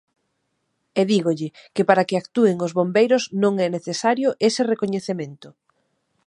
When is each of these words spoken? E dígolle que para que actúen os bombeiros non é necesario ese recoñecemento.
E 0.99 1.01
dígolle 1.11 1.47
que 1.75 1.83
para 1.89 2.05
que 2.07 2.19
actúen 2.21 2.57
os 2.65 2.75
bombeiros 2.79 3.23
non 3.43 3.53
é 3.65 3.67
necesario 3.77 4.29
ese 4.47 4.61
recoñecemento. 4.71 5.49